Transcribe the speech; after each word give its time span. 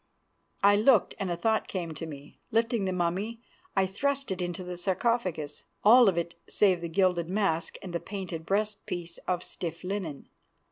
"I 0.63 0.77
looked 0.77 1.13
and 1.19 1.29
a 1.29 1.37
thought 1.37 1.67
came 1.67 1.93
to 1.93 2.07
me. 2.07 2.41
Lifting 2.49 2.85
the 2.85 2.91
mummy, 2.91 3.39
I 3.75 3.85
thrust 3.85 4.31
it 4.31 4.41
into 4.41 4.63
the 4.63 4.75
sarcophagus, 4.75 5.63
all 5.83 6.09
of 6.09 6.17
it 6.17 6.33
save 6.49 6.81
the 6.81 6.89
gilded 6.89 7.29
mask 7.29 7.75
and 7.83 7.93
the 7.93 7.99
painted 7.99 8.43
breast 8.43 8.83
piece 8.87 9.19
of 9.27 9.43
stiff 9.43 9.83
linen. 9.83 10.27